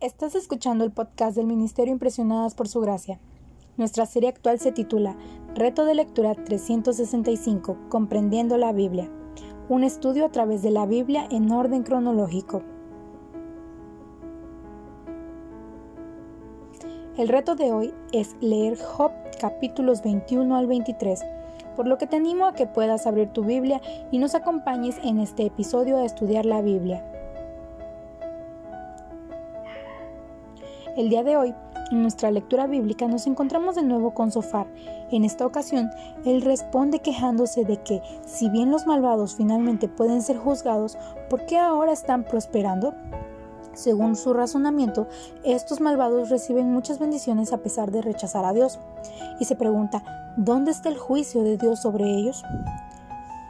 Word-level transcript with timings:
Estás 0.00 0.36
escuchando 0.36 0.84
el 0.84 0.92
podcast 0.92 1.36
del 1.36 1.48
Ministerio 1.48 1.90
Impresionadas 1.90 2.54
por 2.54 2.68
Su 2.68 2.80
Gracia. 2.80 3.18
Nuestra 3.76 4.06
serie 4.06 4.28
actual 4.28 4.60
se 4.60 4.70
titula 4.70 5.16
Reto 5.56 5.84
de 5.84 5.96
Lectura 5.96 6.36
365, 6.36 7.76
Comprendiendo 7.88 8.58
la 8.58 8.70
Biblia. 8.70 9.10
Un 9.68 9.82
estudio 9.82 10.24
a 10.24 10.30
través 10.30 10.62
de 10.62 10.70
la 10.70 10.86
Biblia 10.86 11.26
en 11.32 11.50
orden 11.50 11.82
cronológico. 11.82 12.62
El 17.16 17.26
reto 17.26 17.56
de 17.56 17.72
hoy 17.72 17.92
es 18.12 18.36
leer 18.40 18.78
Job 18.78 19.10
capítulos 19.40 20.04
21 20.04 20.56
al 20.56 20.68
23, 20.68 21.24
por 21.74 21.88
lo 21.88 21.98
que 21.98 22.06
te 22.06 22.14
animo 22.14 22.46
a 22.46 22.54
que 22.54 22.68
puedas 22.68 23.08
abrir 23.08 23.30
tu 23.30 23.42
Biblia 23.42 23.80
y 24.12 24.18
nos 24.18 24.36
acompañes 24.36 24.94
en 25.02 25.18
este 25.18 25.46
episodio 25.46 25.96
a 25.96 26.04
estudiar 26.04 26.46
la 26.46 26.62
Biblia. 26.62 27.17
El 30.98 31.10
día 31.10 31.22
de 31.22 31.36
hoy, 31.36 31.54
en 31.92 32.02
nuestra 32.02 32.32
lectura 32.32 32.66
bíblica, 32.66 33.06
nos 33.06 33.28
encontramos 33.28 33.76
de 33.76 33.84
nuevo 33.84 34.14
con 34.14 34.32
Sofar. 34.32 34.66
En 35.12 35.24
esta 35.24 35.46
ocasión, 35.46 35.92
él 36.24 36.42
responde 36.42 36.98
quejándose 36.98 37.64
de 37.64 37.76
que, 37.76 38.02
si 38.26 38.50
bien 38.50 38.72
los 38.72 38.84
malvados 38.84 39.36
finalmente 39.36 39.86
pueden 39.86 40.22
ser 40.22 40.38
juzgados, 40.38 40.98
¿por 41.30 41.46
qué 41.46 41.56
ahora 41.56 41.92
están 41.92 42.24
prosperando? 42.24 42.96
Según 43.74 44.16
su 44.16 44.34
razonamiento, 44.34 45.06
estos 45.44 45.80
malvados 45.80 46.30
reciben 46.30 46.72
muchas 46.72 46.98
bendiciones 46.98 47.52
a 47.52 47.58
pesar 47.58 47.92
de 47.92 48.02
rechazar 48.02 48.44
a 48.44 48.52
Dios. 48.52 48.80
Y 49.38 49.44
se 49.44 49.54
pregunta, 49.54 50.02
¿dónde 50.36 50.72
está 50.72 50.88
el 50.88 50.98
juicio 50.98 51.44
de 51.44 51.58
Dios 51.58 51.80
sobre 51.80 52.06
ellos? 52.10 52.42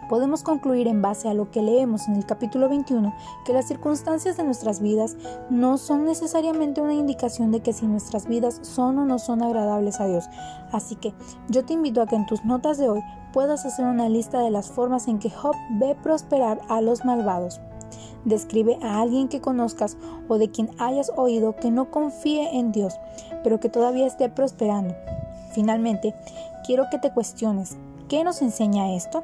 Podemos 0.08 0.42
concluir 0.42 0.88
en 0.88 1.02
base 1.02 1.28
a 1.28 1.34
lo 1.34 1.50
que 1.50 1.62
leemos 1.62 2.08
en 2.08 2.16
el 2.16 2.26
capítulo 2.26 2.68
21 2.68 3.14
que 3.44 3.52
las 3.52 3.68
circunstancias 3.68 4.36
de 4.36 4.44
nuestras 4.44 4.80
vidas 4.80 5.16
no 5.50 5.78
son 5.78 6.04
necesariamente 6.04 6.80
una 6.80 6.94
indicación 6.94 7.52
de 7.52 7.60
que 7.60 7.72
si 7.72 7.86
nuestras 7.86 8.26
vidas 8.26 8.58
son 8.62 8.98
o 8.98 9.04
no 9.04 9.18
son 9.18 9.42
agradables 9.42 10.00
a 10.00 10.06
Dios. 10.06 10.24
Así 10.72 10.96
que 10.96 11.12
yo 11.48 11.64
te 11.64 11.74
invito 11.74 12.02
a 12.02 12.06
que 12.06 12.16
en 12.16 12.26
tus 12.26 12.44
notas 12.44 12.78
de 12.78 12.88
hoy 12.88 13.02
puedas 13.32 13.64
hacer 13.66 13.84
una 13.84 14.08
lista 14.08 14.40
de 14.40 14.50
las 14.50 14.70
formas 14.70 15.08
en 15.08 15.18
que 15.18 15.30
Job 15.30 15.54
ve 15.78 15.94
prosperar 16.02 16.60
a 16.68 16.80
los 16.80 17.04
malvados. 17.04 17.60
Describe 18.24 18.78
a 18.82 19.00
alguien 19.00 19.28
que 19.28 19.40
conozcas 19.40 19.96
o 20.28 20.38
de 20.38 20.50
quien 20.50 20.70
hayas 20.78 21.12
oído 21.16 21.56
que 21.56 21.70
no 21.70 21.90
confíe 21.90 22.58
en 22.58 22.72
Dios, 22.72 22.98
pero 23.42 23.60
que 23.60 23.68
todavía 23.68 24.06
esté 24.06 24.28
prosperando. 24.28 24.94
Finalmente, 25.52 26.14
quiero 26.66 26.84
que 26.90 26.98
te 26.98 27.12
cuestiones, 27.12 27.76
¿qué 28.08 28.24
nos 28.24 28.42
enseña 28.42 28.94
esto? 28.94 29.22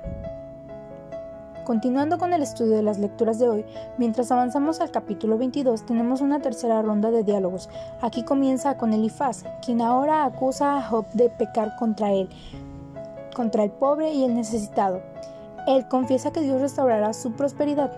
Continuando 1.64 2.18
con 2.18 2.34
el 2.34 2.42
estudio 2.42 2.76
de 2.76 2.82
las 2.82 2.98
lecturas 2.98 3.38
de 3.38 3.48
hoy, 3.48 3.64
mientras 3.96 4.30
avanzamos 4.30 4.82
al 4.82 4.90
capítulo 4.90 5.38
22 5.38 5.86
tenemos 5.86 6.20
una 6.20 6.40
tercera 6.40 6.82
ronda 6.82 7.10
de 7.10 7.24
diálogos. 7.24 7.70
Aquí 8.02 8.22
comienza 8.22 8.76
con 8.76 8.92
Elifaz, 8.92 9.44
quien 9.64 9.80
ahora 9.80 10.26
acusa 10.26 10.76
a 10.76 10.82
Job 10.82 11.06
de 11.14 11.30
pecar 11.30 11.74
contra 11.76 12.12
él, 12.12 12.28
contra 13.34 13.64
el 13.64 13.70
pobre 13.70 14.12
y 14.12 14.24
el 14.24 14.34
necesitado. 14.34 15.00
Él 15.66 15.88
confiesa 15.88 16.32
que 16.32 16.42
Dios 16.42 16.60
restaurará 16.60 17.14
su 17.14 17.32
prosperidad, 17.32 17.90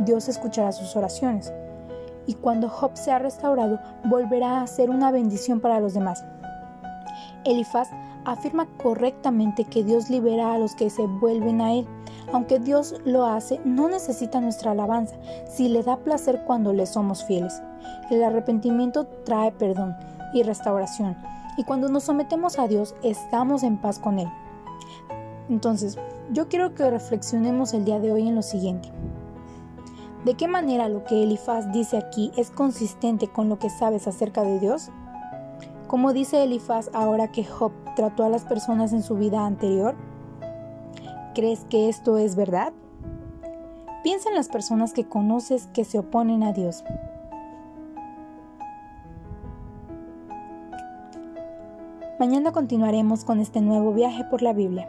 Dios 0.00 0.28
escuchará 0.28 0.72
sus 0.72 0.94
oraciones, 0.94 1.54
y 2.26 2.34
cuando 2.34 2.68
Job 2.68 2.98
sea 2.98 3.18
restaurado, 3.18 3.78
volverá 4.04 4.60
a 4.60 4.66
ser 4.66 4.90
una 4.90 5.10
bendición 5.10 5.60
para 5.60 5.80
los 5.80 5.94
demás. 5.94 6.22
Elifaz 7.46 7.88
afirma 8.24 8.66
correctamente 8.82 9.64
que 9.64 9.84
Dios 9.84 10.10
libera 10.10 10.52
a 10.52 10.58
los 10.58 10.74
que 10.74 10.90
se 10.90 11.06
vuelven 11.06 11.60
a 11.60 11.72
Él. 11.72 11.86
Aunque 12.32 12.58
Dios 12.58 12.94
lo 13.04 13.24
hace, 13.24 13.60
no 13.64 13.88
necesita 13.88 14.40
nuestra 14.40 14.72
alabanza, 14.72 15.16
si 15.48 15.68
le 15.68 15.82
da 15.82 15.96
placer 15.98 16.42
cuando 16.44 16.72
le 16.72 16.86
somos 16.86 17.24
fieles. 17.24 17.62
El 18.10 18.24
arrepentimiento 18.24 19.06
trae 19.24 19.52
perdón 19.52 19.96
y 20.34 20.42
restauración, 20.42 21.16
y 21.56 21.64
cuando 21.64 21.88
nos 21.88 22.04
sometemos 22.04 22.58
a 22.58 22.66
Dios, 22.66 22.94
estamos 23.02 23.62
en 23.62 23.78
paz 23.78 23.98
con 23.98 24.18
Él. 24.18 24.28
Entonces, 25.48 25.96
yo 26.32 26.48
quiero 26.48 26.74
que 26.74 26.90
reflexionemos 26.90 27.72
el 27.72 27.84
día 27.84 28.00
de 28.00 28.12
hoy 28.12 28.26
en 28.26 28.34
lo 28.34 28.42
siguiente. 28.42 28.90
¿De 30.24 30.34
qué 30.34 30.48
manera 30.48 30.88
lo 30.88 31.04
que 31.04 31.22
Elifaz 31.22 31.70
dice 31.72 31.96
aquí 31.96 32.32
es 32.36 32.50
consistente 32.50 33.28
con 33.28 33.48
lo 33.48 33.60
que 33.60 33.70
sabes 33.70 34.08
acerca 34.08 34.42
de 34.42 34.58
Dios? 34.58 34.90
Como 35.86 36.12
dice 36.12 36.42
Elifaz 36.42 36.90
ahora 36.92 37.28
que 37.28 37.44
Job 37.44 37.72
trató 37.94 38.24
a 38.24 38.28
las 38.28 38.44
personas 38.44 38.92
en 38.92 39.02
su 39.02 39.14
vida 39.14 39.46
anterior? 39.46 39.94
¿Crees 41.34 41.64
que 41.66 41.88
esto 41.88 42.18
es 42.18 42.34
verdad? 42.34 42.72
Piensa 44.02 44.28
en 44.28 44.34
las 44.34 44.48
personas 44.48 44.92
que 44.92 45.04
conoces 45.04 45.68
que 45.68 45.84
se 45.84 45.98
oponen 45.98 46.42
a 46.42 46.52
Dios. 46.52 46.82
Mañana 52.18 52.50
continuaremos 52.50 53.24
con 53.24 53.40
este 53.40 53.60
nuevo 53.60 53.92
viaje 53.92 54.24
por 54.24 54.42
la 54.42 54.54
Biblia. 54.54 54.88